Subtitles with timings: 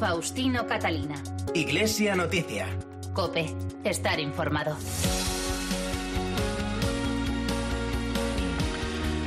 [0.00, 1.22] Faustino Catalina.
[1.52, 2.66] Iglesia Noticia.
[3.12, 3.54] Cope,
[3.84, 4.74] estar informado.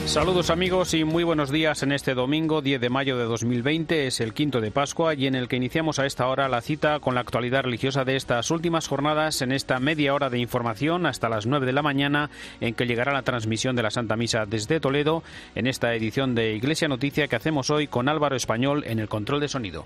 [0.07, 4.07] Saludos amigos y muy buenos días en este domingo 10 de mayo de 2020.
[4.07, 6.99] Es el quinto de Pascua y en el que iniciamos a esta hora la cita
[6.99, 11.29] con la actualidad religiosa de estas últimas jornadas en esta media hora de información hasta
[11.29, 12.31] las 9 de la mañana
[12.61, 15.21] en que llegará la transmisión de la Santa Misa desde Toledo
[15.53, 19.39] en esta edición de Iglesia Noticia que hacemos hoy con Álvaro Español en el control
[19.39, 19.85] de sonido.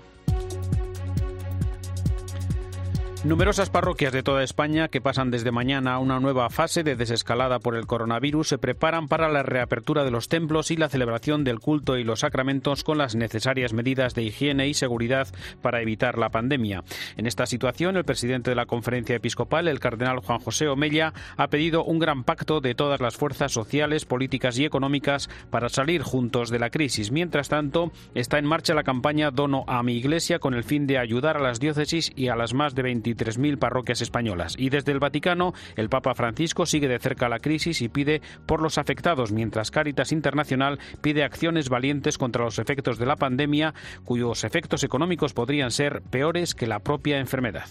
[3.24, 7.58] Numerosas parroquias de toda España que pasan desde mañana a una nueva fase de desescalada
[7.58, 11.58] por el coronavirus se preparan para la reapertura de los templos y la celebración del
[11.58, 15.26] culto y los sacramentos con las necesarias medidas de higiene y seguridad
[15.62, 16.84] para evitar la pandemia.
[17.16, 21.48] En esta situación, el presidente de la Conferencia Episcopal, el cardenal Juan José Omella, ha
[21.48, 26.50] pedido un gran pacto de todas las fuerzas sociales, políticas y económicas para salir juntos
[26.50, 27.10] de la crisis.
[27.10, 30.98] Mientras tanto, está en marcha la campaña Dono a mi Iglesia con el fin de
[30.98, 34.54] ayudar a las diócesis y a las más de 20 23.000 parroquias españolas.
[34.58, 38.62] Y desde el Vaticano, el Papa Francisco sigue de cerca la crisis y pide por
[38.62, 44.44] los afectados, mientras Caritas Internacional pide acciones valientes contra los efectos de la pandemia, cuyos
[44.44, 47.66] efectos económicos podrían ser peores que la propia enfermedad.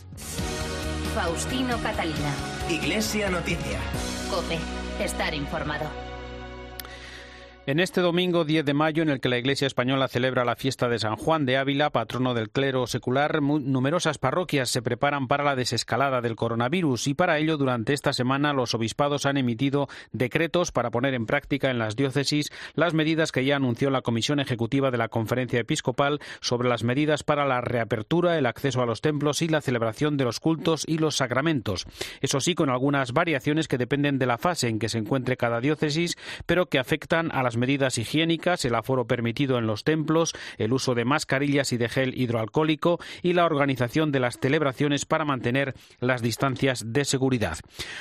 [1.16, 2.34] Faustino Catalina.
[2.70, 3.80] Iglesia Noticia.
[4.30, 4.60] Cope,
[5.04, 6.07] estar informado.
[7.68, 10.88] En este domingo 10 de mayo, en el que la Iglesia española celebra la fiesta
[10.88, 15.58] de San Juan de Ávila, patrono del clero secular, numerosas parroquias se preparan para la
[15.58, 20.92] desescalada del coronavirus y para ello durante esta semana los obispados han emitido decretos para
[20.92, 25.00] poner en práctica en las diócesis las medidas que ya anunció la Comisión Ejecutiva de
[25.00, 29.50] la Conferencia Episcopal sobre las medidas para la reapertura, el acceso a los templos y
[29.50, 31.86] la celebración de los cultos y los sacramentos.
[32.22, 35.60] Eso sí, con algunas variaciones que dependen de la fase en que se encuentre cada
[35.60, 36.16] diócesis,
[36.46, 40.96] pero que afectan a las medidas higiénicas, el aforo permitido en los templos, el uso
[40.96, 46.22] de mascarillas y de gel hidroalcohólico y la organización de las celebraciones para mantener las
[46.22, 47.58] distancias de seguridad.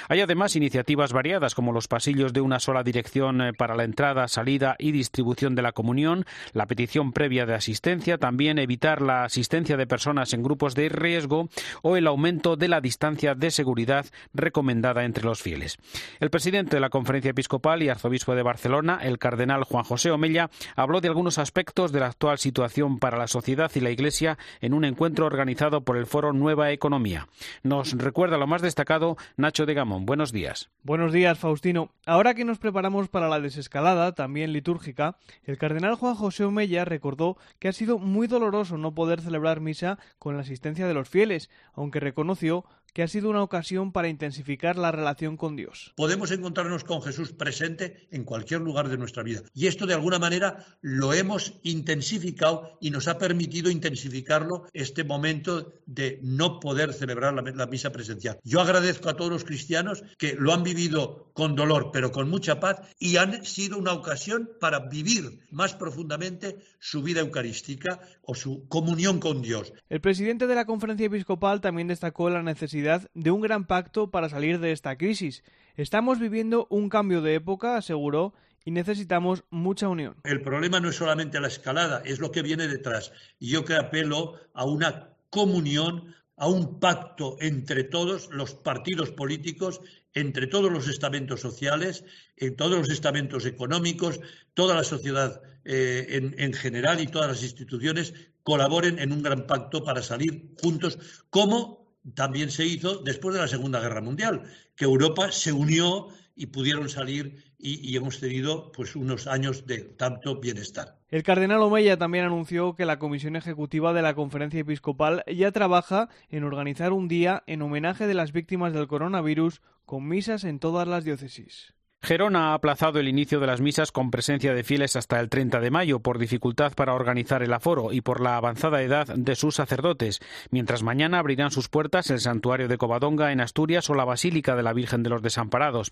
[0.09, 4.29] Hay además iniciativas variadas como los pasillos de una sola dirección eh, para la entrada,
[4.29, 9.77] salida y distribución de la comunión, la petición previa de asistencia, también evitar la asistencia
[9.77, 11.49] de personas en grupos de riesgo
[11.83, 15.79] o el aumento de la distancia de seguridad recomendada entre los fieles.
[16.21, 20.51] El presidente de la Conferencia Episcopal y arzobispo de Barcelona, el cardenal Juan José Omella
[20.75, 24.75] habló de algunos aspectos de la actual situación para la sociedad y la Iglesia en
[24.75, 27.29] un encuentro organizado por el Foro Nueva Economía.
[27.63, 30.05] Nos recuerda lo más destacado Nacho de Gamón.
[30.07, 30.71] Buenos días.
[30.83, 31.91] Buenos días, Faustino.
[32.07, 37.37] Ahora que nos preparamos para la desescalada, también litúrgica, el cardenal Juan José Omella recordó
[37.59, 41.51] que ha sido muy doloroso no poder celebrar misa con la asistencia de los fieles,
[41.75, 42.65] aunque reconoció
[42.97, 45.93] que ha sido una ocasión para intensificar la relación con Dios.
[45.97, 49.43] Podemos encontrarnos con Jesús presente en cualquier lugar de nuestra vida.
[49.53, 55.75] Y esto de alguna manera lo hemos intensificado y nos ha permitido intensificarlo este momento
[55.85, 58.39] de no poder celebrar la, misa presencial.
[58.45, 62.61] Yo agradezco a todos los cristianos que lo han vivido con dolor, pero con mucha
[62.61, 68.67] paz y han sido una ocasión para vivir más profundamente su vida eucarística o su
[68.69, 69.75] comunión con Dios.
[69.91, 74.29] El presidente de la conferencia episcopal también destacó la necesidad de un gran pacto para
[74.29, 75.43] salir de esta crisis.
[75.77, 78.33] Estamos viviendo un cambio de época, aseguró,
[78.65, 80.17] y necesitamos mucha unión.
[80.25, 83.13] El problema no es solamente la escalada, es lo que viene detrás.
[83.39, 89.81] Y yo que apelo a una comunión, a un pacto entre todos los partidos políticos,
[90.15, 92.05] entre todos los estamentos sociales,
[92.37, 94.19] en todos los estamentos económicos,
[94.55, 99.47] toda la sociedad eh, en, en general y todas las instituciones colaboren en un gran
[99.47, 100.99] pacto para salir juntos
[101.31, 104.43] como también se hizo después de la Segunda Guerra Mundial,
[104.75, 110.39] que Europa se unió y pudieron salir y, hemos tenido pues unos años de tanto
[110.39, 110.99] bienestar.
[111.09, 116.11] El cardenal Omeya también anunció que la Comisión Ejecutiva de la Conferencia Episcopal ya trabaja
[116.29, 120.87] en organizar un día en homenaje de las víctimas del coronavirus con misas en todas
[120.87, 121.76] las diócesis.
[122.07, 125.59] Gerona ha aplazado el inicio de las misas con presencia de fieles hasta el 30
[125.59, 129.57] de mayo por dificultad para organizar el aforo y por la avanzada edad de sus
[129.57, 130.21] sacerdotes,
[130.51, 134.63] mientras mañana abrirán sus puertas el santuario de Covadonga en Asturias o la Basílica de
[134.63, 135.91] la Virgen de los Desamparados.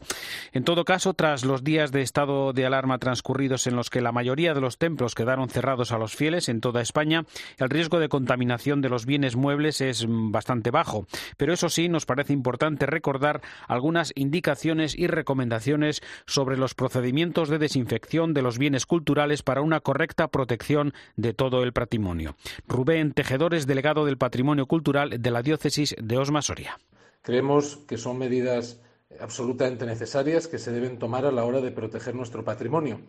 [0.52, 4.12] En todo caso, tras los días de estado de alarma transcurridos en los que la
[4.12, 7.24] mayoría de los templos quedaron cerrados a los fieles en toda España,
[7.58, 11.08] el riesgo de contaminación de los bienes muebles es bastante bajo.
[11.36, 17.58] Pero eso sí, nos parece importante recordar algunas indicaciones y recomendaciones sobre los procedimientos de
[17.58, 22.36] desinfección de los bienes culturales para una correcta protección de todo el patrimonio.
[22.66, 26.78] Rubén Tejedor es delegado del Patrimonio Cultural de la Diócesis de Osma Soria.
[27.22, 28.80] Creemos que son medidas
[29.20, 33.00] absolutamente necesarias que se deben tomar a la hora de proteger nuestro patrimonio,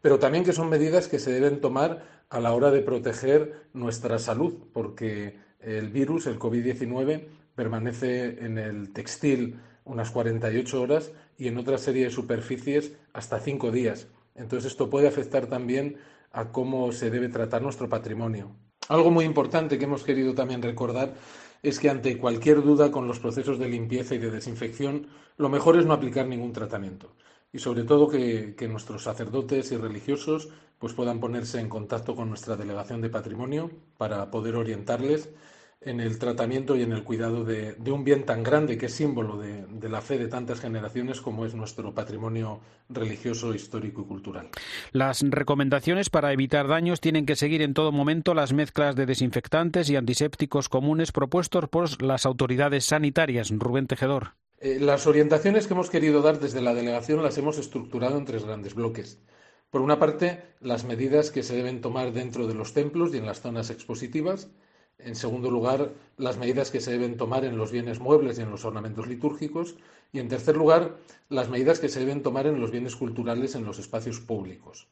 [0.00, 4.18] pero también que son medidas que se deben tomar a la hora de proteger nuestra
[4.18, 7.24] salud, porque el virus, el COVID-19,
[7.54, 13.70] permanece en el textil unas 48 horas y en otra serie de superficies hasta cinco
[13.70, 14.08] días.
[14.34, 15.96] Entonces esto puede afectar también
[16.32, 18.56] a cómo se debe tratar nuestro patrimonio.
[18.88, 21.14] Algo muy importante que hemos querido también recordar
[21.62, 25.06] es que ante cualquier duda con los procesos de limpieza y de desinfección,
[25.38, 27.14] lo mejor es no aplicar ningún tratamiento
[27.54, 30.48] y sobre todo que, nuestros sacerdotes y religiosos
[30.80, 35.30] pues puedan ponerse en contacto con nuestra delegación de patrimonio para poder orientarles
[35.84, 39.38] en el tratamiento y en el cuidado de, un bien tan grande que es símbolo
[39.38, 44.48] de, de, la fe de tantas generaciones como es nuestro patrimonio religioso, histórico y cultural.
[44.92, 49.90] Las recomendaciones para evitar daños tienen que seguir en todo momento las mezclas de desinfectantes
[49.90, 53.50] y antisépticos comunes propuestos por las autoridades sanitarias.
[53.50, 54.32] Rubén Tejedor.
[54.60, 58.44] Eh, las orientaciones que hemos querido dar desde la delegación las hemos estructurado en tres
[58.44, 59.20] grandes bloques.
[59.70, 63.26] Por una parte, las medidas que se deben tomar dentro de los templos y en
[63.26, 64.48] las zonas expositivas.
[65.04, 68.50] En segundo lugar, las medidas que se deben tomar en los bienes muebles y en
[68.50, 69.76] los ornamentos litúrgicos.
[70.12, 70.96] Y en tercer lugar,
[71.28, 74.88] las medidas que se deben tomar en los bienes culturales en los espacios públicos.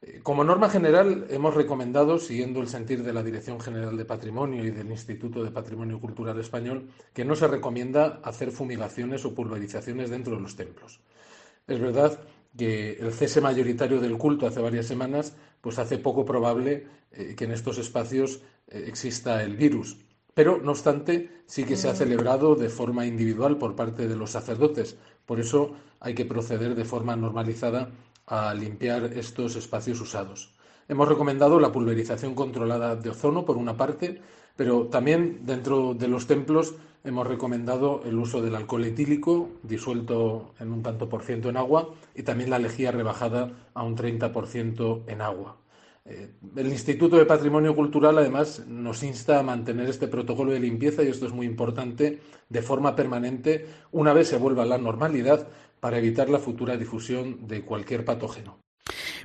[0.00, 4.64] Eh, como norma general, hemos recomendado, siguiendo el sentir de la Dirección General de Patrimonio
[4.64, 10.08] y del Instituto de Patrimonio Cultural Español, que no se recomienda hacer fumigaciones o pulverizaciones
[10.08, 11.00] dentro de los templos.
[11.66, 12.18] Es verdad
[12.56, 17.44] que el cese mayoritario del culto hace varias semanas pues hace poco probable eh, que
[17.44, 19.96] en estos espacios exista el virus.
[20.34, 24.30] Pero, no obstante, sí que se ha celebrado de forma individual por parte de los
[24.30, 24.96] sacerdotes.
[25.26, 27.90] Por eso hay que proceder de forma normalizada
[28.26, 30.54] a limpiar estos espacios usados.
[30.88, 34.20] Hemos recomendado la pulverización controlada de ozono, por una parte,
[34.56, 36.74] pero también dentro de los templos
[37.04, 41.94] hemos recomendado el uso del alcohol etílico disuelto en un tanto por ciento en agua
[42.14, 45.56] y también la lejía rebajada a un 30% en agua.
[46.06, 51.02] Eh, el Instituto de Patrimonio Cultural, además, nos insta a mantener este protocolo de limpieza,
[51.02, 55.48] y esto es muy importante, de forma permanente, una vez se vuelva la normalidad,
[55.80, 58.58] para evitar la futura difusión de cualquier patógeno.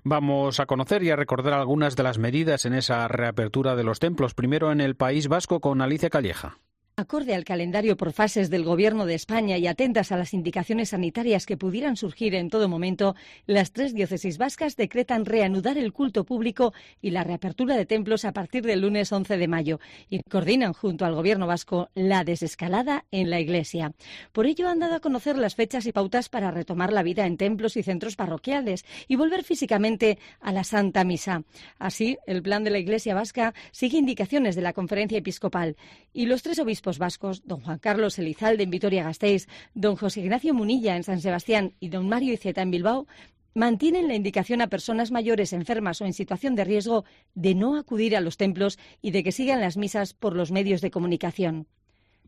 [0.03, 3.99] Vamos a conocer y a recordar algunas de las medidas en esa reapertura de los
[3.99, 4.33] templos.
[4.33, 6.57] Primero en el País Vasco con Alicia Calleja.
[6.99, 11.45] Acorde al calendario por fases del Gobierno de España y atentas a las indicaciones sanitarias
[11.45, 13.15] que pudieran surgir en todo momento,
[13.45, 18.33] las tres diócesis vascas decretan reanudar el culto público y la reapertura de templos a
[18.33, 19.79] partir del lunes 11 de mayo
[20.09, 23.93] y coordinan junto al Gobierno vasco la desescalada en la Iglesia.
[24.33, 27.37] Por ello han dado a conocer las fechas y pautas para retomar la vida en
[27.37, 31.43] templos y centros parroquiales y volver físicamente a la Santa Misa.
[31.77, 35.77] Así, el plan de la Iglesia vasca sigue indicaciones de la Conferencia Episcopal
[36.11, 40.95] y los tres obispos vascos, don Juan Carlos Elizalde en Vitoria-Gasteiz, don José Ignacio Munilla
[40.95, 43.07] en San Sebastián y don Mario Iceta en Bilbao,
[43.53, 47.05] mantienen la indicación a personas mayores enfermas o en situación de riesgo
[47.35, 50.81] de no acudir a los templos y de que sigan las misas por los medios
[50.81, 51.67] de comunicación.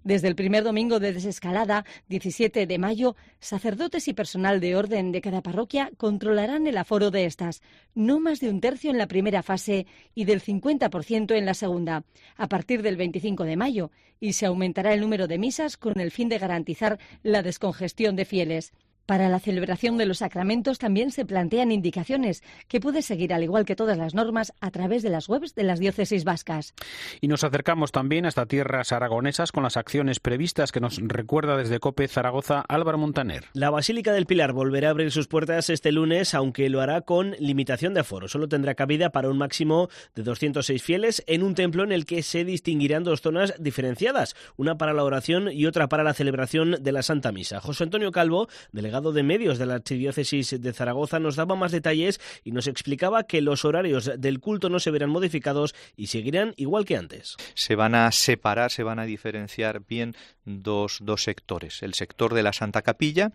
[0.03, 5.21] Desde el primer domingo de desescalada, 17 de mayo, sacerdotes y personal de orden de
[5.21, 7.61] cada parroquia controlarán el aforo de estas,
[7.93, 12.03] no más de un tercio en la primera fase y del 50% en la segunda,
[12.35, 16.09] a partir del 25 de mayo, y se aumentará el número de misas con el
[16.09, 18.73] fin de garantizar la descongestión de fieles.
[19.05, 23.65] Para la celebración de los sacramentos también se plantean indicaciones que puede seguir, al igual
[23.65, 26.73] que todas las normas, a través de las webs de las diócesis vascas.
[27.19, 31.79] Y nos acercamos también hasta tierras aragonesas con las acciones previstas que nos recuerda desde
[31.79, 33.45] COPE Zaragoza Álvaro Montaner.
[33.53, 37.31] La Basílica del Pilar volverá a abrir sus puertas este lunes, aunque lo hará con
[37.39, 38.27] limitación de aforo.
[38.27, 42.23] Solo tendrá cabida para un máximo de 206 fieles en un templo en el que
[42.23, 46.91] se distinguirán dos zonas diferenciadas, una para la oración y otra para la celebración de
[46.91, 47.59] la Santa Misa.
[47.59, 51.71] José Antonio Calvo, delegado delegado de medios de la Archidiócesis de Zaragoza, nos daba más
[51.71, 56.53] detalles y nos explicaba que los horarios del culto no se verán modificados y seguirán
[56.57, 57.37] igual que antes.
[57.53, 61.83] Se van a separar, se van a diferenciar bien dos, dos sectores.
[61.83, 63.31] El sector de la Santa Capilla,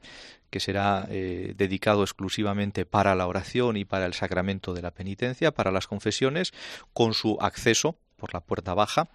[0.51, 5.53] que será eh, dedicado exclusivamente para la oración y para el sacramento de la penitencia,
[5.53, 6.53] para las confesiones,
[6.93, 9.09] con su acceso por la puerta baja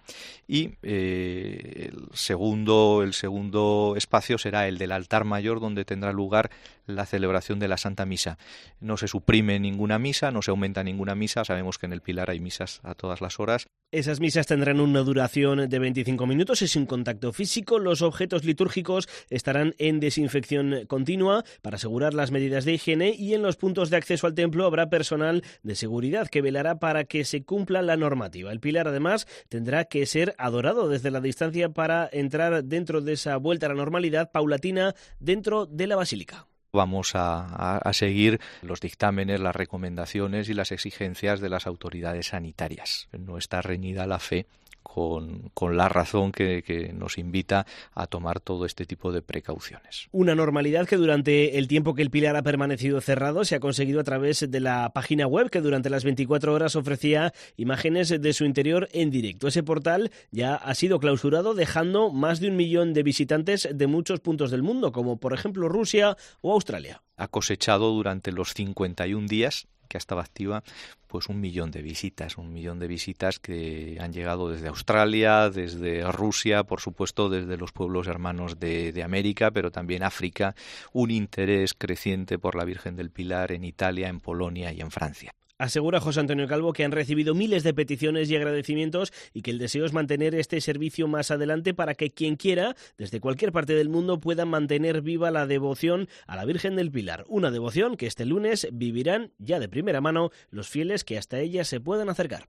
[0.46, 6.50] y eh, el segundo el segundo espacio será el del altar mayor donde tendrá lugar
[6.86, 8.38] la celebración de la Santa Misa.
[8.80, 12.30] No se suprime ninguna misa, no se aumenta ninguna misa, sabemos que en el Pilar
[12.30, 13.66] hay misas a todas las horas.
[13.92, 17.78] Esas misas tendrán una duración de 25 minutos y sin contacto físico.
[17.78, 23.42] Los objetos litúrgicos estarán en desinfección continua para asegurar las medidas de higiene y en
[23.42, 27.44] los puntos de acceso al templo habrá personal de seguridad que velará para que se
[27.44, 28.50] cumpla la normativa.
[28.50, 33.36] El Pilar además tendrá que ser adorado desde la distancia para entrar dentro de esa
[33.36, 36.46] vuelta a la normalidad paulatina dentro de la basílica.
[36.74, 43.08] Vamos a, seguir los dictámenes, las recomendaciones y las exigencias de las autoridades sanitarias.
[43.12, 44.46] No está reñida la fe
[44.82, 50.08] con, con la razón que, que, nos invita a tomar todo este tipo de precauciones.
[50.12, 54.00] Una normalidad que durante el tiempo que el Pilar ha permanecido cerrado se ha conseguido
[54.00, 58.44] a través de la página web que durante las 24 horas ofrecía imágenes de su
[58.44, 59.48] interior en directo.
[59.48, 64.20] Ese portal ya ha sido clausurado dejando más de un millón de visitantes de muchos
[64.20, 67.02] puntos del mundo, como por ejemplo Rusia o Australia.
[67.16, 70.62] Ha cosechado durante los 51 días que estaba activa,
[71.06, 76.10] pues un millón de visitas, un millón de visitas que han llegado desde Australia, desde
[76.10, 80.54] Rusia, por supuesto, desde los pueblos hermanos de, de América, pero también África,
[80.94, 85.34] un interés creciente por la Virgen del Pilar en Italia, en Polonia y en Francia.
[85.62, 89.60] Asegura José Antonio Calvo que han recibido miles de peticiones y agradecimientos y que el
[89.60, 93.88] deseo es mantener este servicio más adelante para que quien quiera, desde cualquier parte del
[93.88, 97.24] mundo, pueda mantener viva la devoción a la Virgen del Pilar.
[97.28, 101.62] Una devoción que este lunes vivirán ya de primera mano los fieles que hasta ella
[101.62, 102.48] se puedan acercar.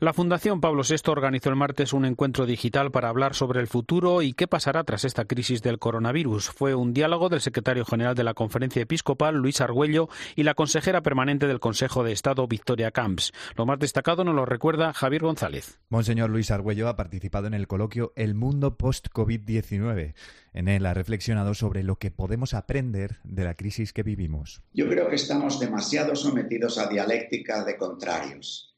[0.00, 4.22] La Fundación Pablo VI organizó el martes un encuentro digital para hablar sobre el futuro
[4.22, 6.50] y qué pasará tras esta crisis del coronavirus.
[6.50, 11.02] Fue un diálogo del secretario general de la Conferencia Episcopal, Luis Argüello, y la consejera
[11.02, 13.32] permanente del Consejo de Estado, Victoria Camps.
[13.56, 15.78] Lo más destacado nos lo recuerda Javier González.
[15.88, 20.14] Monseñor Luis Argüello ha participado en el coloquio El mundo post-COVID-19.
[20.54, 24.62] En él ha reflexionado sobre lo que podemos aprender de la crisis que vivimos.
[24.72, 28.71] Yo creo que estamos demasiado sometidos a dialéctica de contrarios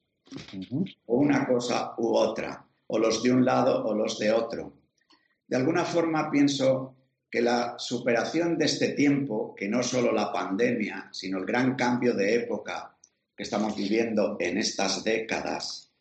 [1.06, 4.80] o una cosa u otra, o los de un lado o los de otro.
[5.46, 6.96] De alguna forma pienso
[7.30, 12.14] que la superación de este tiempo, que no solo la pandemia, sino el gran cambio
[12.14, 12.96] de época
[13.36, 15.92] que estamos viviendo en estas décadas,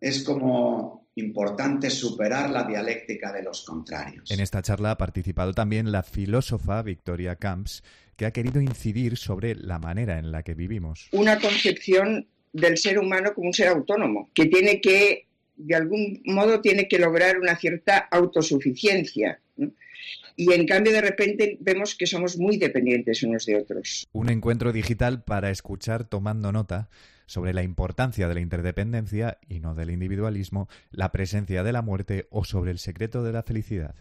[0.00, 4.30] es como importante superar la dialéctica de los contrarios.
[4.30, 7.82] En esta charla ha participado también la filósofa Victoria Camps,
[8.16, 11.08] que ha querido incidir sobre la manera en la que vivimos.
[11.12, 15.26] Una concepción del ser humano como un ser autónomo, que tiene que,
[15.56, 19.40] de algún modo, tiene que lograr una cierta autosuficiencia.
[20.36, 24.06] Y en cambio, de repente vemos que somos muy dependientes unos de otros.
[24.12, 26.88] Un encuentro digital para escuchar tomando nota
[27.28, 32.26] sobre la importancia de la interdependencia y no del individualismo, la presencia de la muerte
[32.30, 33.94] o sobre el secreto de la felicidad.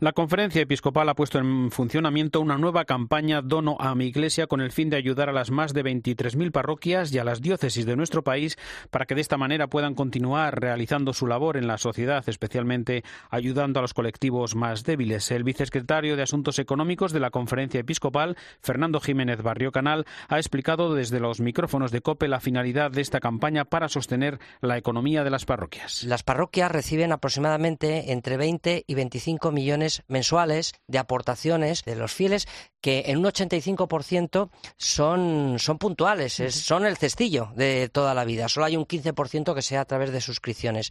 [0.00, 4.60] La conferencia episcopal ha puesto en funcionamiento una nueva campaña Dono a mi Iglesia con
[4.60, 7.96] el fin de ayudar a las más de 23.000 parroquias y a las diócesis de
[7.96, 8.56] nuestro país
[8.90, 13.80] para que de esta manera puedan continuar realizando su labor en la sociedad, especialmente ayudando
[13.80, 15.30] a los colectivos más débiles.
[15.30, 20.94] El vicesecretario de Asuntos Económicos de la conferencia episcopal, Fernando Jiménez Barrio Canal, ha explicado
[20.94, 25.30] desde los micrófonos de COPE la finalidad de esta campaña para sostener la economía de
[25.30, 26.02] las parroquias.
[26.02, 32.46] Las parroquias reciben aproximadamente entre 20 y 25 millones mensuales de aportaciones de los fieles
[32.80, 38.48] que en un 85% son, son puntuales, es, son el cestillo de toda la vida.
[38.48, 40.90] Solo hay un 15% que sea a través de suscripciones.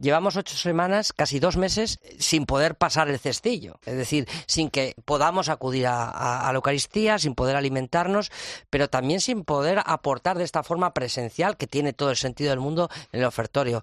[0.00, 3.80] Llevamos ocho semanas, casi dos meses, sin poder pasar el cestillo.
[3.84, 8.30] Es decir, sin que podamos acudir a, la Eucaristía, sin poder alimentarnos,
[8.70, 12.60] pero también sin poder aportar de esta forma presencial, que tiene todo el sentido del
[12.60, 13.82] mundo, en el ofertorio.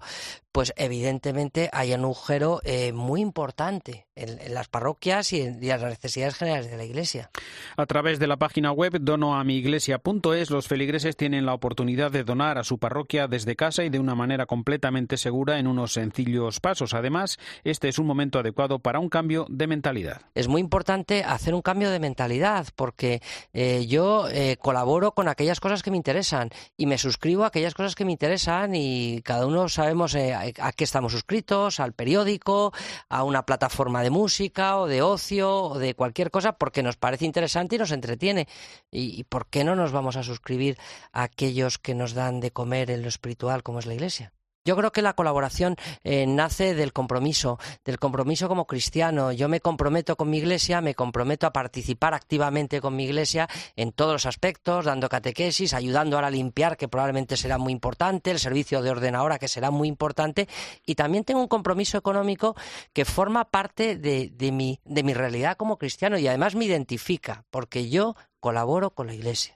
[0.52, 5.70] Pues evidentemente hay un agujero eh, muy importante en, en, las parroquias y en, y
[5.70, 7.30] en las necesidades generales de la Iglesia.
[7.76, 12.64] A través de la página web donoamiglesia.es, los feligreses tienen la oportunidad de donar a
[12.64, 16.94] su parroquia desde casa y de una manera completamente segura en unos sencillos pasos.
[16.94, 20.22] Además, este es un momento adecuado para un cambio de mentalidad.
[20.34, 23.20] Es muy importante hacer un cambio de mentalidad porque
[23.52, 27.74] eh, yo eh, colaboro con aquellas cosas que me interesan y me suscribo a aquellas
[27.74, 32.72] cosas que me interesan y cada uno sabemos eh, a qué estamos suscritos, al periódico,
[33.08, 37.24] a una plataforma de música o de ocio o de cualquier cosa porque nos parece
[37.24, 38.48] interesante y nos entretiene.
[38.90, 40.78] ¿Y, y por qué no nos vamos a suscribir
[41.12, 44.35] a aquellos que nos dan de comer en lo espiritual como es la Iglesia?
[44.66, 49.30] Yo creo que la colaboración eh, nace del compromiso, del compromiso como cristiano.
[49.30, 53.92] Yo me comprometo con mi iglesia, me comprometo a participar activamente con mi iglesia en
[53.92, 58.40] todos los aspectos, dando catequesis, ayudando ahora a limpiar, que probablemente será muy importante, el
[58.40, 60.48] servicio de ordenadora, que será muy importante,
[60.84, 62.56] y también tengo un compromiso económico
[62.92, 67.88] que forma parte de, mi, de mi realidad como cristiano y además me identifica, porque
[67.88, 69.55] yo colaboro con la iglesia.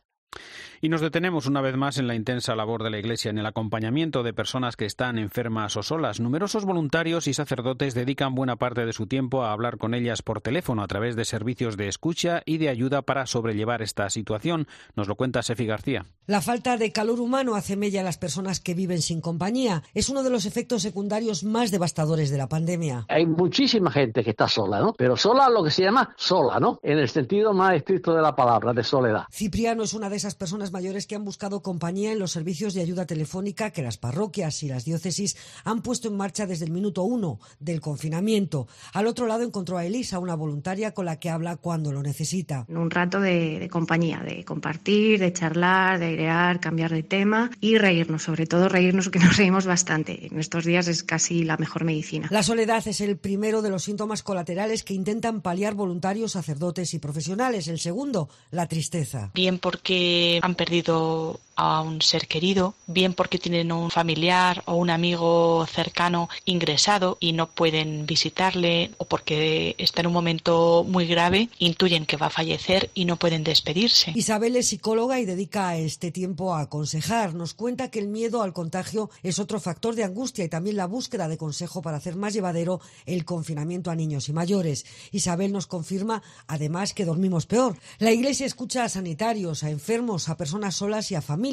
[0.82, 3.44] Y nos detenemos una vez más en la intensa labor de la Iglesia en el
[3.44, 6.20] acompañamiento de personas que están enfermas o solas.
[6.20, 10.40] Numerosos voluntarios y sacerdotes dedican buena parte de su tiempo a hablar con ellas por
[10.40, 14.68] teléfono a través de servicios de escucha y de ayuda para sobrellevar esta situación.
[14.96, 16.06] Nos lo cuenta Sefi García.
[16.26, 19.82] La falta de calor humano hace mella a las personas que viven sin compañía.
[19.92, 23.04] Es uno de los efectos secundarios más devastadores de la pandemia.
[23.08, 24.94] Hay muchísima gente que está sola, ¿no?
[24.94, 26.80] Pero sola lo que se llama sola, ¿no?
[26.82, 29.24] En el sentido más estricto de la palabra, de soledad.
[29.30, 32.82] Cipriano es una de esas personas mayores que han buscado compañía en los servicios de
[32.82, 35.34] ayuda telefónica que las parroquias y las diócesis
[35.64, 38.68] han puesto en marcha desde el minuto uno del confinamiento.
[38.92, 42.66] Al otro lado encontró a Elisa, una voluntaria con la que habla cuando lo necesita.
[42.68, 48.22] Un rato de, compañía, de compartir, de charlar, de airear, cambiar de tema y reírnos,
[48.22, 50.26] sobre todo reírnos, que nos reímos bastante.
[50.26, 52.28] En estos días es casi la mejor medicina.
[52.30, 56.98] La soledad es el primero de los síntomas colaterales que intentan paliar voluntarios, sacerdotes y
[56.98, 57.68] profesionales.
[57.68, 59.30] El segundo, la tristeza.
[59.32, 60.09] Bien porque
[60.42, 66.30] han perdido a un ser querido, bien porque tienen un familiar o un amigo cercano
[66.46, 72.16] ingresado y no pueden visitarle o porque está en un momento muy grave, intuyen que
[72.16, 74.12] va a fallecer y no pueden despedirse.
[74.14, 77.34] Isabel es psicóloga y dedica este tiempo a aconsejar.
[77.34, 80.86] Nos cuenta que el miedo al contagio es otro factor de angustia y también la
[80.86, 84.86] búsqueda de consejo para hacer más llevadero el confinamiento a niños y mayores.
[85.12, 87.76] Isabel nos confirma además que dormimos peor.
[87.98, 91.49] La Iglesia escucha a sanitarios, a enfermos, a personas solas y a familias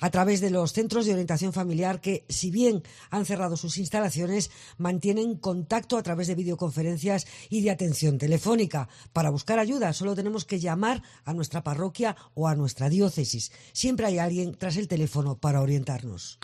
[0.00, 4.50] a través de los centros de orientación familiar que, si bien han cerrado sus instalaciones,
[4.78, 8.88] mantienen contacto a través de videoconferencias y de atención telefónica.
[9.12, 13.50] Para buscar ayuda solo tenemos que llamar a nuestra parroquia o a nuestra diócesis.
[13.72, 16.38] Siempre hay alguien tras el teléfono para orientarnos.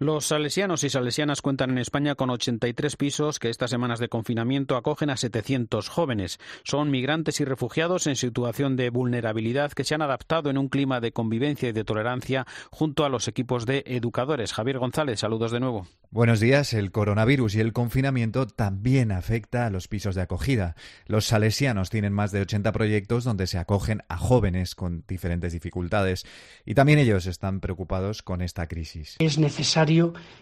[0.00, 4.76] Los salesianos y salesianas cuentan en España con 83 pisos que estas semanas de confinamiento
[4.76, 6.38] acogen a 700 jóvenes.
[6.62, 11.00] Son migrantes y refugiados en situación de vulnerabilidad que se han adaptado en un clima
[11.00, 14.52] de convivencia y de tolerancia junto a los equipos de educadores.
[14.52, 15.88] Javier González, saludos de nuevo.
[16.12, 16.74] Buenos días.
[16.74, 20.76] El coronavirus y el confinamiento también afecta a los pisos de acogida.
[21.06, 26.24] Los salesianos tienen más de 80 proyectos donde se acogen a jóvenes con diferentes dificultades
[26.64, 29.16] y también ellos están preocupados con esta crisis.
[29.18, 29.87] Es necesario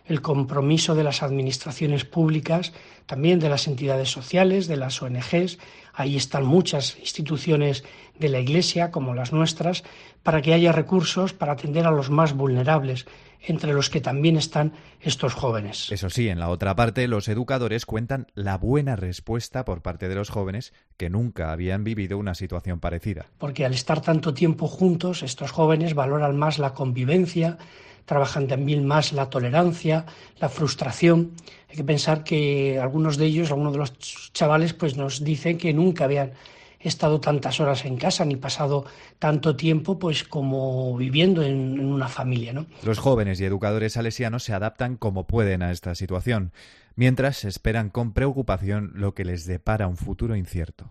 [0.07, 2.73] el compromiso de las administraciones públicas,
[3.07, 5.59] también de las entidades sociales, de las ONGs.
[5.95, 7.85] Ahí están muchas instituciones
[8.19, 9.85] de la Iglesia, como las nuestras,
[10.23, 13.07] para que haya recursos para atender a los más vulnerables,
[13.41, 15.91] entre los que también están estos jóvenes.
[15.93, 20.15] Eso sí, en la otra parte, los educadores cuentan la buena respuesta por parte de
[20.15, 23.27] los jóvenes que nunca habían vivido una situación parecida.
[23.39, 27.59] Porque al estar tanto tiempo juntos, estos jóvenes valoran más la convivencia,
[28.07, 30.07] trabajan también más la tolerancia,
[30.41, 31.33] la frustración.
[31.69, 33.93] Hay que pensar que algunos de ellos, algunos de los
[34.33, 36.33] chavales, pues nos dicen que nunca habían
[36.81, 38.85] estado tantas horas en casa ni pasado
[39.19, 42.53] tanto tiempo pues como viviendo en, una familia.
[42.53, 42.67] ¿no?
[42.85, 46.53] Los jóvenes y educadores salesianos se adaptan como pueden a esta situación,
[46.95, 50.91] mientras esperan con preocupación lo que les depara un futuro incierto.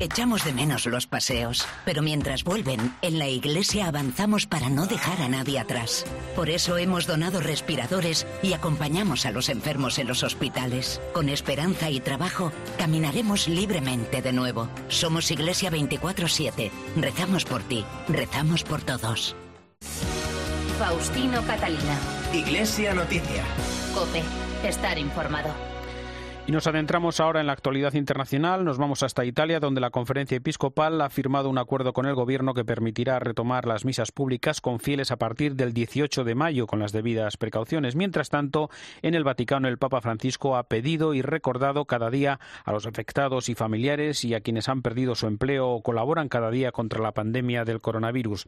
[0.00, 5.22] Echamos de menos los paseos, pero mientras vuelven, en la iglesia avanzamos para no dejar
[5.22, 6.04] a nadie atrás.
[6.34, 11.00] Por eso hemos donado respiradores y acompañamos a los enfermos en los hospitales.
[11.12, 14.68] Con esperanza y trabajo, caminaremos libremente de nuevo.
[14.88, 16.70] Somos Iglesia 24-7.
[16.96, 19.36] Rezamos por ti, rezamos por todos.
[20.78, 21.98] Faustino Catalina.
[22.32, 23.44] Iglesia Noticia.
[23.94, 24.22] Cope.
[24.64, 25.73] Estar informado.
[26.46, 28.66] Y nos adentramos ahora en la actualidad internacional.
[28.66, 32.52] Nos vamos hasta Italia, donde la conferencia episcopal ha firmado un acuerdo con el gobierno
[32.52, 36.80] que permitirá retomar las misas públicas con fieles a partir del 18 de mayo, con
[36.80, 37.96] las debidas precauciones.
[37.96, 38.68] Mientras tanto,
[39.00, 43.48] en el Vaticano, el Papa Francisco ha pedido y recordado cada día a los afectados
[43.48, 47.12] y familiares y a quienes han perdido su empleo o colaboran cada día contra la
[47.12, 48.44] pandemia del coronavirus.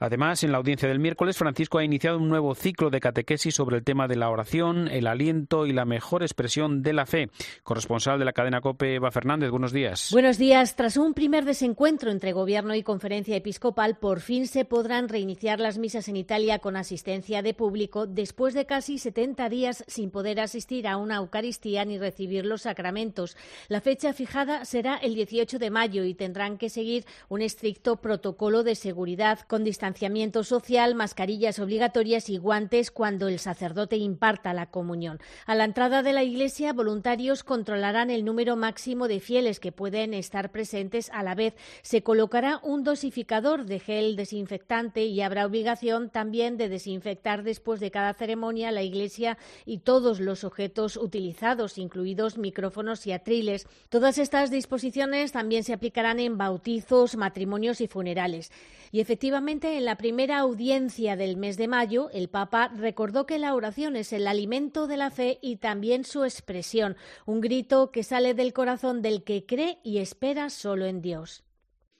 [0.00, 3.76] Además, en la audiencia del miércoles, Francisco ha iniciado un nuevo ciclo de catequesis sobre
[3.76, 7.30] el tema de la oración, el aliento y la mejor expresión de la fe.
[7.62, 10.10] Corresponsal de la cadena COPE, Eva Fernández, buenos días.
[10.12, 10.76] Buenos días.
[10.76, 15.78] Tras un primer desencuentro entre Gobierno y Conferencia Episcopal, por fin se podrán reiniciar las
[15.78, 20.86] misas en Italia con asistencia de público después de casi 70 días sin poder asistir
[20.86, 23.36] a una Eucaristía ni recibir los sacramentos.
[23.68, 28.62] La fecha fijada será el 18 de mayo y tendrán que seguir un estricto protocolo
[28.62, 35.18] de seguridad con distanciamiento social, mascarillas obligatorias y guantes cuando el sacerdote imparta la comunión.
[35.46, 40.14] A la entrada de la iglesia, voluntarios controlarán el número máximo de fieles que pueden
[40.14, 41.54] estar presentes a la vez.
[41.82, 47.90] Se colocará un dosificador de gel desinfectante y habrá obligación también de desinfectar después de
[47.90, 53.66] cada ceremonia la iglesia y todos los objetos utilizados, incluidos micrófonos y atriles.
[53.88, 58.52] Todas estas disposiciones también se aplicarán en bautizos, matrimonios y funerales.
[58.92, 63.54] Y efectivamente, en la primera audiencia del mes de mayo, el Papa recordó que la
[63.54, 68.34] oración es el alimento de la fe y también su expresión, un grito que sale
[68.34, 71.42] del corazón del que cree y espera solo en Dios.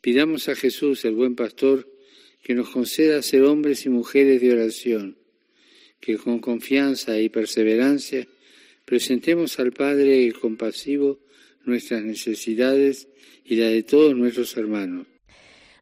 [0.00, 1.88] Pidamos a Jesús, el buen pastor,
[2.42, 5.18] que nos conceda ser hombres y mujeres de oración,
[6.00, 8.28] que con confianza y perseverancia
[8.84, 11.18] presentemos al Padre el compasivo
[11.64, 13.08] nuestras necesidades
[13.44, 15.06] y la de todos nuestros hermanos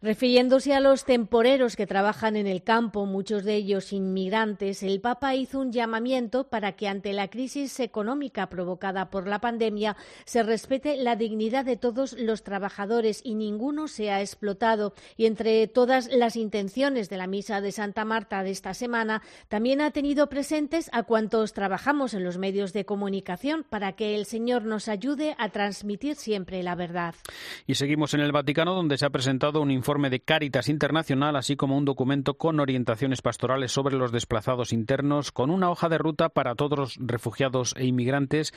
[0.05, 5.35] Refiriéndose a los temporeros que trabajan en el campo, muchos de ellos inmigrantes, el Papa
[5.35, 10.99] hizo un llamamiento para que ante la crisis económica provocada por la pandemia se respete
[10.99, 14.93] la dignidad de todos los trabajadores y ninguno sea explotado.
[15.17, 19.81] Y entre todas las intenciones de la misa de Santa Marta de esta semana, también
[19.81, 24.65] ha tenido presentes a cuantos trabajamos en los medios de comunicación para que el Señor
[24.65, 27.15] nos ayude a transmitir siempre la verdad.
[27.67, 31.57] Y seguimos en el Vaticano, donde se ha presentado un informe de Cáritas Internacional, así
[31.57, 36.29] como un documento con orientaciones pastorales sobre los desplazados internos, con una hoja de ruta
[36.29, 38.53] para todos los refugiados e inmigrantes,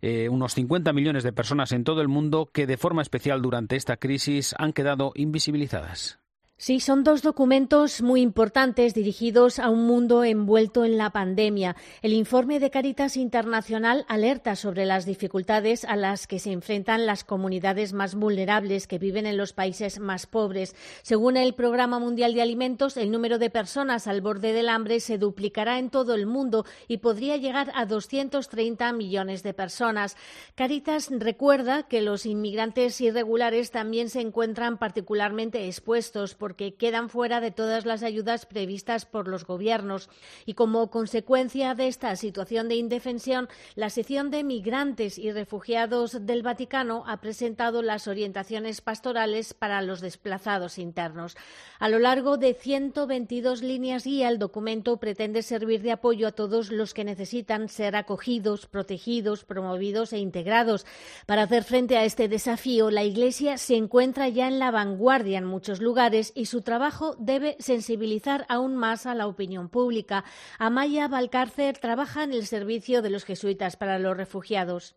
[0.00, 3.76] eh, unos 50 millones de personas en todo el mundo que de forma especial durante
[3.76, 6.18] esta crisis han quedado invisibilizadas.
[6.58, 11.76] Sí, son dos documentos muy importantes dirigidos a un mundo envuelto en la pandemia.
[12.00, 17.24] El informe de Caritas Internacional alerta sobre las dificultades a las que se enfrentan las
[17.24, 20.74] comunidades más vulnerables que viven en los países más pobres.
[21.02, 25.18] Según el Programa Mundial de Alimentos, el número de personas al borde del hambre se
[25.18, 30.16] duplicará en todo el mundo y podría llegar a 230 millones de personas.
[30.54, 37.50] Caritas recuerda que los inmigrantes irregulares también se encuentran particularmente expuestos porque quedan fuera de
[37.50, 40.08] todas las ayudas previstas por los gobiernos.
[40.44, 46.44] Y como consecuencia de esta situación de indefensión, la sección de migrantes y refugiados del
[46.44, 51.36] Vaticano ha presentado las orientaciones pastorales para los desplazados internos.
[51.80, 56.70] A lo largo de 122 líneas guía, el documento pretende servir de apoyo a todos
[56.70, 60.86] los que necesitan ser acogidos, protegidos, promovidos e integrados.
[61.26, 65.44] Para hacer frente a este desafío, la Iglesia se encuentra ya en la vanguardia en
[65.44, 70.24] muchos lugares y su trabajo debe sensibilizar aún más a la opinión pública.
[70.58, 74.94] Amaya Valcárcer trabaja en el servicio de los jesuitas para los refugiados.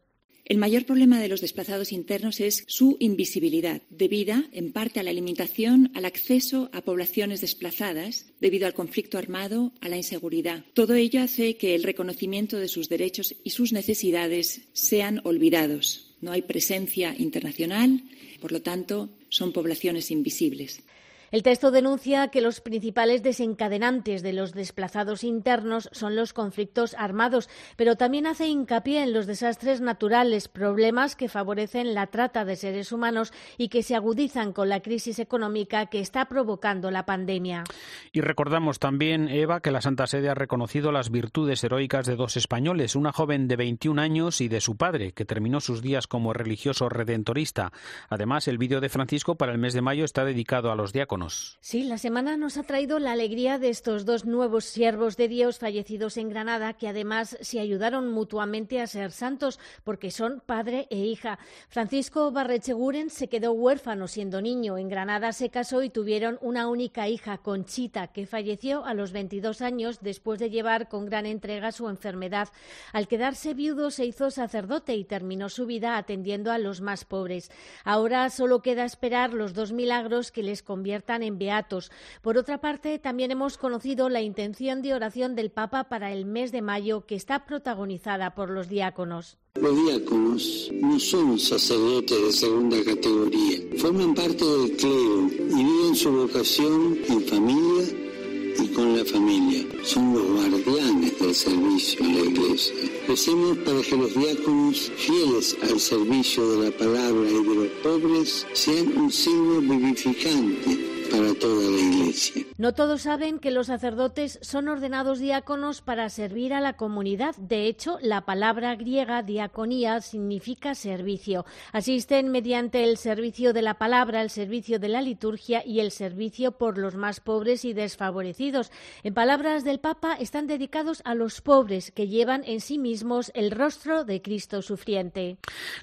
[0.50, 5.14] El mayor problema de los desplazados internos es su invisibilidad, debida en parte a la
[5.14, 10.66] limitación al acceso a poblaciones desplazadas, debido al conflicto armado, a la inseguridad.
[10.74, 16.16] Todo ello hace que el reconocimiento de sus derechos y sus necesidades sean olvidados.
[16.20, 18.02] No hay presencia internacional,
[18.42, 20.82] por lo tanto, son poblaciones invisibles.
[21.32, 27.50] El texto denuncia que los principales desencadenantes de los desplazados internos son los conflictos armados,
[27.76, 32.92] pero también hace hincapié en los desastres naturales, problemas que favorecen la trata de seres
[32.92, 37.64] humanos y que se agudizan con la crisis económica que está provocando la pandemia.
[38.12, 42.38] Y recordamos también, Eva, que la Santa Sede ha reconocido las virtudes heroicas de dos
[42.38, 46.34] españoles, una joven de 21 años y de su padre, que terminó sus días como
[46.34, 47.72] religioso redentorista.
[48.10, 51.19] Además, el vídeo de Francisco para el mes de mayo está dedicado a los diáconos.
[51.60, 55.60] Sí, la semana nos ha traído la alegría de estos dos nuevos siervos de Dios
[55.60, 60.98] fallecidos en Granada, que además se ayudaron mutuamente a ser santos, porque son padre e
[60.98, 61.40] hija.
[61.68, 64.78] Francisco Barrecheguren se quedó huérfano siendo niño.
[64.78, 69.62] En Granada se casó y tuvieron una única hija, Conchita, que falleció a los 22
[69.62, 72.48] años después de llevar con gran entrega su enfermedad.
[72.94, 77.52] Al quedarse viudo se hizo sacerdote y terminó su vida atendiendo a los más pobres.
[77.84, 81.92] Ahora solo queda esperar los dos milagros que les convierten en beatos.
[82.22, 86.52] Por otra parte, también hemos conocido la intención de oración del Papa para el mes
[86.52, 89.38] de mayo, que está protagonizada por los diáconos.
[89.56, 96.12] Los diáconos no son sacerdotes de segunda categoría, forman parte del clero y viven su
[96.12, 98.10] vocación en familia
[98.58, 99.66] y con la familia.
[99.84, 102.74] Son los guardianes del servicio a la iglesia.
[103.08, 108.46] Recemos para que los diáconos, fieles al servicio de la palabra y de los pobres,
[108.54, 112.46] sean un signo vivificante para toda la Iglesia.
[112.58, 117.36] No todos saben que los sacerdotes son ordenados diáconos para servir a la comunidad.
[117.38, 121.46] De hecho, la palabra griega diaconía significa servicio.
[121.72, 126.52] Asisten mediante el servicio de la palabra, el servicio de la liturgia y el servicio
[126.52, 128.72] por los más pobres y desfavorecidos.
[129.04, 133.52] En palabras del Papa, están dedicados a los pobres que llevan en sí mismos el
[133.52, 135.38] rostro de Cristo sufriente.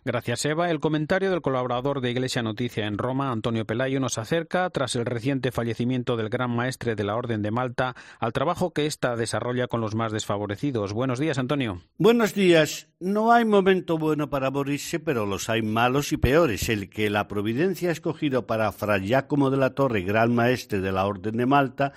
[0.05, 0.71] Gracias, Eva.
[0.71, 5.07] El comentario del colaborador de Iglesia Noticia en Roma, Antonio Pelayo, nos acerca, tras el
[5.17, 9.67] reciente fallecimiento del gran maestre de la Orden de Malta, al trabajo que ésta desarrolla
[9.67, 10.93] con los más desfavorecidos.
[10.93, 11.81] Buenos días, Antonio.
[11.97, 12.89] Buenos días.
[13.01, 16.69] No hay momento bueno para morirse, pero los hay malos y peores.
[16.69, 20.93] El que la providencia ha escogido para Fray Giacomo de la Torre, gran maestre de
[20.93, 21.95] la Orden de Malta,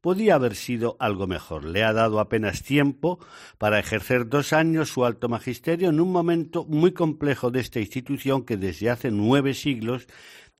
[0.00, 1.64] podía haber sido algo mejor.
[1.64, 3.18] Le ha dado apenas tiempo
[3.58, 8.44] para ejercer dos años su alto magisterio en un momento muy complejo de esta institución
[8.44, 10.06] que desde hace nueve siglos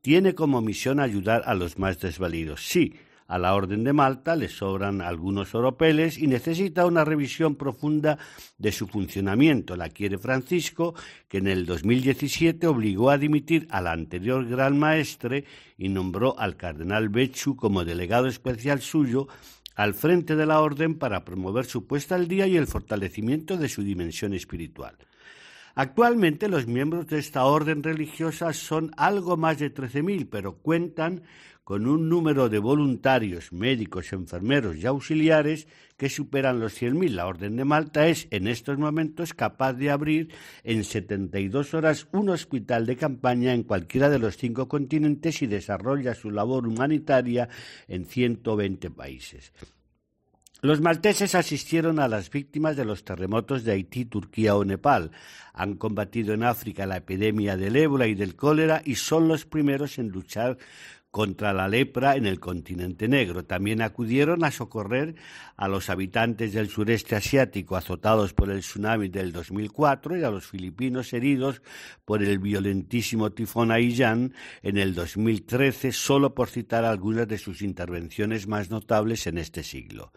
[0.01, 2.67] tiene como misión ayudar a los más desvalidos.
[2.67, 2.95] Sí,
[3.31, 8.19] a la Orden de Malta le sobran algunos oropeles y necesita una revisión profunda
[8.59, 9.77] de su funcionamiento.
[9.77, 10.95] La quiere Francisco,
[11.29, 15.45] que en el 2017 obligó a dimitir al anterior gran maestre
[15.79, 19.29] y nombró al cardenal Bechu como delegado especial suyo
[19.77, 23.69] al frente de la Orden para promover su puesta al día y el fortalecimiento de
[23.69, 24.97] su dimensión espiritual.
[25.81, 31.23] Actualmente los miembros de esta orden religiosa son algo más de 13.000, pero cuentan
[31.65, 37.13] con un número de voluntarios, médicos, enfermeros y auxiliares que superan los 100.000.
[37.13, 40.29] La Orden de Malta es en estos momentos capaz de abrir
[40.65, 46.15] en 72 horas un hospital de campaña en cualquiera de los cinco continentes y desarrolla
[46.15, 47.49] su labor humanitaria
[47.89, 49.51] en 120 países.
[50.63, 55.11] Los malteses asistieron a las víctimas de los terremotos de Haití, Turquía o Nepal.
[55.55, 59.99] Han combatido en África la epidemia del ébola y del cólera y son los primeros
[59.99, 60.59] en luchar
[61.11, 63.45] contra la lepra en el continente negro.
[63.45, 65.15] También acudieron a socorrer
[65.57, 70.47] a los habitantes del sureste asiático azotados por el tsunami del 2004 y a los
[70.47, 71.63] filipinos heridos
[72.05, 78.47] por el violentísimo tifón Haiyan en el 2013, solo por citar algunas de sus intervenciones
[78.47, 80.13] más notables en este siglo.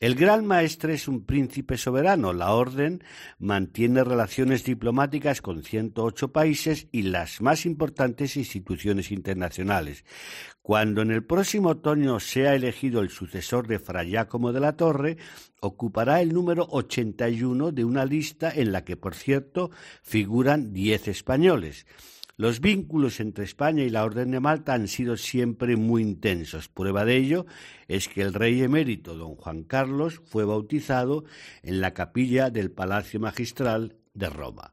[0.00, 2.32] El gran maestre es un príncipe soberano.
[2.32, 3.04] La orden
[3.38, 10.04] mantiene relaciones diplomáticas con 108 países y las más importantes instituciones internacionales.
[10.62, 15.16] Cuando en el próximo otoño sea elegido el sucesor de Fra Giacomo de la Torre,
[15.60, 19.70] ocupará el número 81 de una lista en la que, por cierto,
[20.02, 21.86] figuran 10 españoles.
[22.36, 26.68] Los vínculos entre España y la Orden de Malta han sido siempre muy intensos.
[26.68, 27.46] Prueba de ello
[27.86, 31.24] es que el rey emérito don Juan Carlos fue bautizado
[31.62, 34.72] en la capilla del Palacio Magistral de Roma.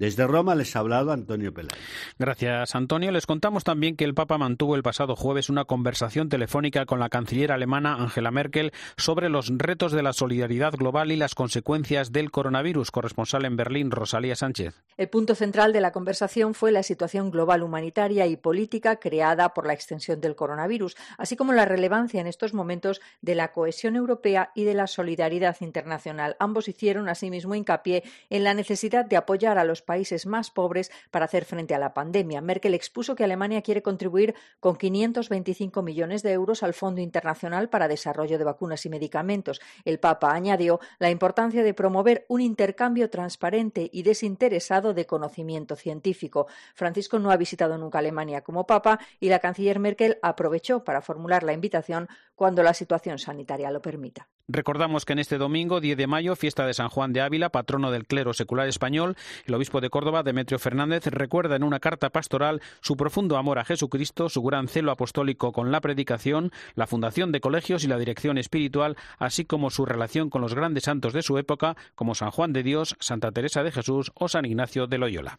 [0.00, 1.76] Desde Roma les ha hablado Antonio Pelayo.
[2.18, 3.12] Gracias, Antonio.
[3.12, 7.10] Les contamos también que el Papa mantuvo el pasado jueves una conversación telefónica con la
[7.10, 12.30] canciller alemana Angela Merkel sobre los retos de la solidaridad global y las consecuencias del
[12.30, 12.90] coronavirus.
[12.90, 14.82] Corresponsal en Berlín, Rosalía Sánchez.
[14.96, 19.66] El punto central de la conversación fue la situación global humanitaria y política creada por
[19.66, 24.50] la extensión del coronavirus, así como la relevancia en estos momentos de la cohesión europea
[24.54, 26.36] y de la solidaridad internacional.
[26.38, 31.24] Ambos hicieron asimismo hincapié en la necesidad de apoyar a los países más pobres para
[31.24, 32.40] hacer frente a la pandemia.
[32.40, 37.88] Merkel expuso que Alemania quiere contribuir con 525 millones de euros al Fondo Internacional para
[37.88, 39.60] Desarrollo de Vacunas y Medicamentos.
[39.84, 46.46] El Papa añadió la importancia de promover un intercambio transparente y desinteresado de conocimiento científico.
[46.76, 51.42] Francisco no ha visitado nunca Alemania como Papa y la canciller Merkel aprovechó para formular
[51.42, 54.28] la invitación cuando la situación sanitaria lo permita.
[54.52, 57.92] Recordamos que en este domingo, 10 de mayo, fiesta de San Juan de Ávila, patrono
[57.92, 62.60] del clero secular español, el obispo de Córdoba, Demetrio Fernández, recuerda en una carta pastoral
[62.80, 67.40] su profundo amor a Jesucristo, su gran celo apostólico con la predicación, la fundación de
[67.40, 71.38] colegios y la dirección espiritual, así como su relación con los grandes santos de su
[71.38, 75.38] época, como San Juan de Dios, Santa Teresa de Jesús o San Ignacio de Loyola.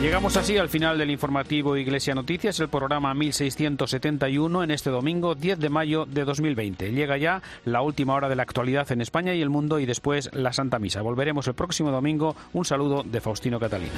[0.00, 5.58] Llegamos así al final del informativo Iglesia Noticias, el programa 1671 en este domingo 10
[5.58, 6.92] de mayo de 2020.
[6.92, 10.30] Llega ya la última hora de la actualidad en España y el mundo y después
[10.32, 11.02] la Santa Misa.
[11.02, 12.36] Volveremos el próximo domingo.
[12.52, 13.90] Un saludo de Faustino Catalina.